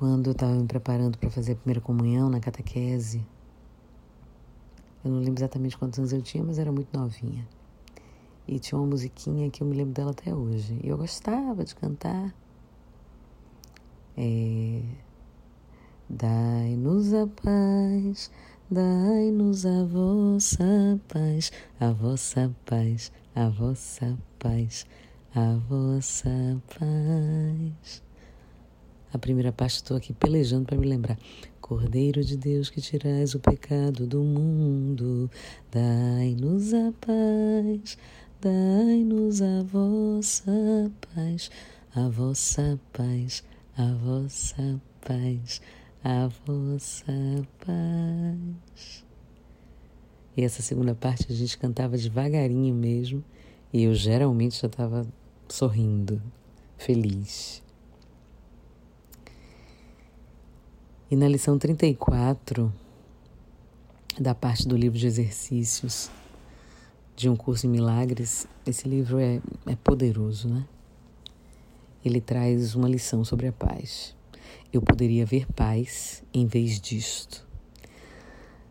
[0.00, 3.22] quando eu estava me preparando para fazer a primeira comunhão na catequese.
[5.04, 7.46] Eu não lembro exatamente quantos anos eu tinha, mas era muito novinha.
[8.48, 10.80] E tinha uma musiquinha que eu me lembro dela até hoje.
[10.82, 12.34] E eu gostava de cantar.
[14.16, 14.80] É...
[16.08, 18.30] Dai-nos a paz,
[18.70, 24.86] dai-nos a vossa paz, a vossa paz, a vossa paz,
[25.34, 28.09] a vossa paz.
[29.12, 31.18] A primeira parte estou aqui pelejando para me lembrar.
[31.60, 35.28] Cordeiro de Deus que tirais o pecado do mundo,
[35.70, 37.98] dai-nos a paz,
[38.40, 41.50] dai-nos a vossa paz,
[41.94, 43.44] a vossa paz,
[43.76, 45.60] a vossa paz,
[46.04, 47.12] a vossa
[47.66, 49.04] paz.
[50.36, 53.24] E essa segunda parte a gente cantava devagarinho mesmo,
[53.72, 55.04] e eu geralmente já estava
[55.48, 56.22] sorrindo,
[56.76, 57.62] feliz.
[61.10, 62.72] E na lição 34
[64.20, 66.08] da parte do livro de exercícios
[67.16, 70.64] de um curso em milagres, esse livro é, é poderoso, né?
[72.04, 74.14] Ele traz uma lição sobre a paz.
[74.72, 77.44] Eu poderia ver paz em vez disto.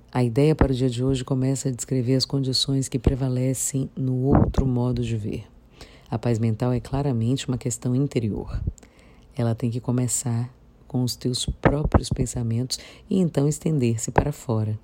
[0.10, 4.16] A ideia para o dia de hoje começa a descrever as condições que prevalecem no
[4.24, 5.46] outro modo de ver.
[6.10, 8.64] A paz mental é claramente uma questão interior.
[9.36, 10.50] Ela tem que começar
[10.90, 14.78] com os teus próprios pensamentos e então estender-se para fora.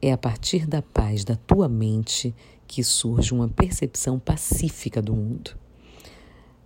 [0.00, 2.32] É a partir da paz da tua mente
[2.68, 5.56] que surge uma percepção pacífica do mundo.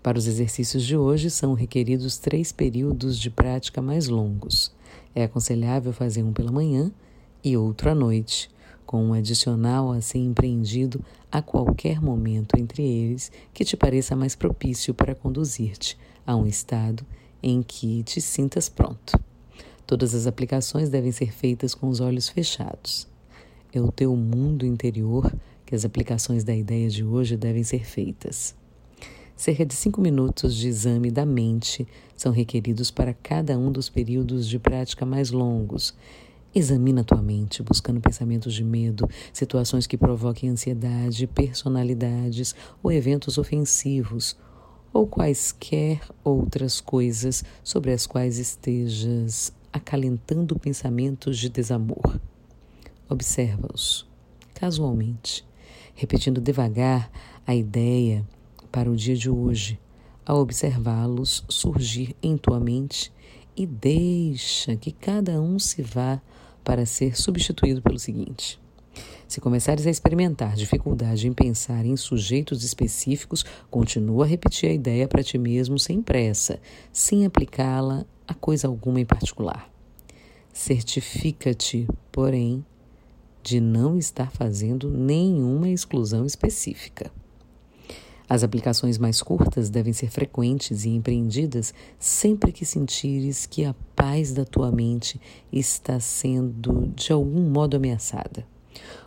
[0.02, 4.70] Para os exercícios de hoje, são requeridos três períodos de prática mais longos.
[5.14, 6.92] É aconselhável fazer um pela manhã
[7.42, 8.50] e outro à noite,
[8.84, 14.34] com um adicional a ser empreendido a qualquer momento entre eles que te pareça mais
[14.34, 17.06] propício para conduzir-te a um estado
[17.46, 19.20] em que te sintas pronto.
[19.86, 23.06] Todas as aplicações devem ser feitas com os olhos fechados.
[23.70, 25.30] É o teu mundo interior
[25.66, 28.54] que as aplicações da ideia de hoje devem ser feitas.
[29.36, 34.48] Cerca de cinco minutos de exame da mente são requeridos para cada um dos períodos
[34.48, 35.94] de prática mais longos.
[36.54, 44.34] Examina tua mente, buscando pensamentos de medo, situações que provoquem ansiedade, personalidades ou eventos ofensivos
[44.94, 52.20] ou quaisquer outras coisas sobre as quais estejas acalentando pensamentos de desamor.
[53.08, 54.06] Observa-os
[54.54, 55.44] casualmente,
[55.96, 57.10] repetindo devagar
[57.44, 58.24] a ideia
[58.70, 59.80] para o dia de hoje,
[60.24, 63.12] ao observá-los surgir em tua mente
[63.56, 66.22] e deixa que cada um se vá
[66.62, 68.63] para ser substituído pelo seguinte.
[69.26, 75.08] Se começares a experimentar dificuldade em pensar em sujeitos específicos, continua a repetir a ideia
[75.08, 76.60] para ti mesmo sem pressa,
[76.92, 79.70] sem aplicá-la a coisa alguma em particular.
[80.52, 82.64] Certifica-te, porém,
[83.42, 87.10] de não estar fazendo nenhuma exclusão específica.
[88.26, 94.32] As aplicações mais curtas devem ser frequentes e empreendidas sempre que sentires que a paz
[94.32, 95.20] da tua mente
[95.52, 98.53] está sendo de algum modo ameaçada.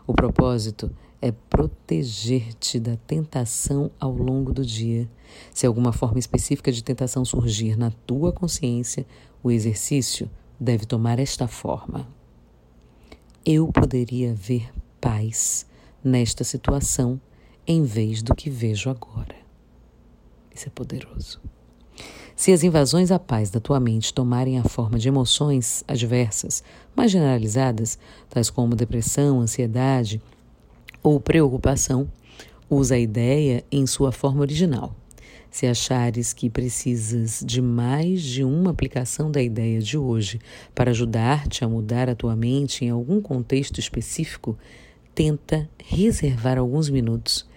[0.05, 0.89] O propósito
[1.21, 5.09] é proteger-te da tentação ao longo do dia.
[5.53, 9.05] Se alguma forma específica de tentação surgir na tua consciência,
[9.43, 10.29] o exercício
[10.59, 12.07] deve tomar esta forma.
[13.45, 15.65] Eu poderia ver paz
[16.03, 17.19] nesta situação
[17.65, 19.35] em vez do que vejo agora.
[20.53, 21.41] Isso é poderoso.
[22.37, 26.63] Se as invasões à paz da tua mente tomarem a forma de emoções adversas,
[26.95, 27.97] mais generalizadas,
[28.29, 30.21] tais como depressão, ansiedade
[31.01, 32.07] ou preocupação,
[32.69, 34.95] usa a ideia em sua forma original.
[35.49, 40.39] Se achares que precisas de mais de uma aplicação da ideia de hoje
[40.75, 44.55] para ajudar-te a mudar a tua mente em algum contexto específico,
[45.15, 47.47] tenta reservar alguns minutos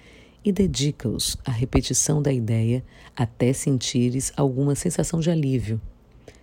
[0.44, 2.84] e dedica-os à repetição da ideia
[3.14, 5.80] até sentires alguma sensação de alívio.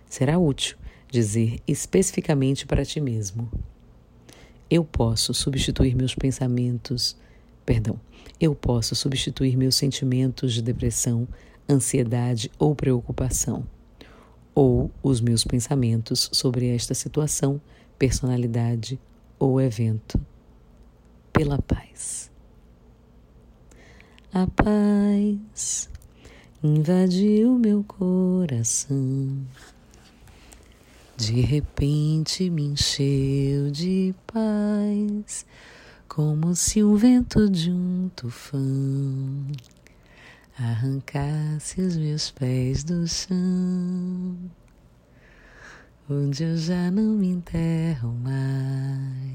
[0.08, 0.76] Será útil
[1.10, 3.50] dizer especificamente para ti mesmo:
[4.70, 7.16] Eu posso substituir meus pensamentos,
[7.66, 7.98] perdão,
[8.40, 11.26] eu posso substituir meus sentimentos de depressão,
[11.68, 13.66] ansiedade ou preocupação,
[14.54, 17.60] ou os meus pensamentos sobre esta situação,
[17.98, 18.98] personalidade
[19.38, 20.20] ou evento,
[21.32, 22.30] pela paz.
[24.32, 25.88] A paz
[26.62, 29.46] invadiu meu coração.
[31.16, 35.46] De repente me encheu de paz,
[36.06, 39.46] como se o vento de um tufão
[40.58, 44.36] arrancasse os meus pés do chão.
[46.10, 49.27] onde eu já não me enterro mais.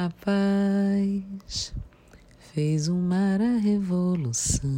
[0.00, 1.74] A paz
[2.38, 4.70] fez um mar a revolução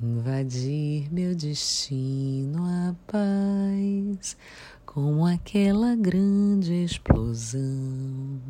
[0.00, 2.64] invadir meu destino.
[2.64, 4.38] A paz
[4.86, 8.40] como aquela grande explosão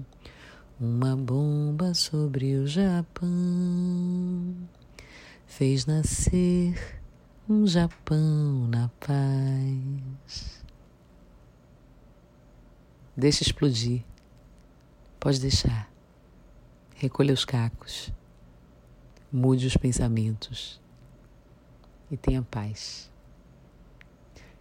[0.78, 3.26] uma bomba sobre o Japão
[5.46, 7.00] fez nascer
[7.48, 10.64] um Japão na paz.
[13.16, 14.04] Deixa explodir
[15.26, 15.90] pode deixar
[16.94, 18.12] recolha os cacos
[19.32, 20.80] mude os pensamentos
[22.08, 23.10] e tenha paz.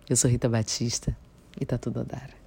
[0.09, 1.15] Eu sou Rita Batista
[1.61, 2.44] e tá tudo a dar.